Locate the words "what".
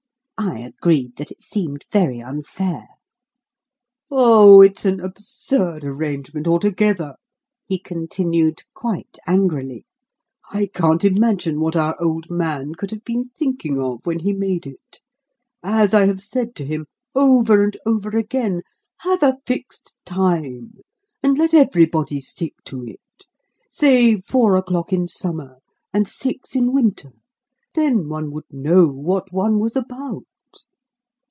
11.59-11.75, 28.87-29.31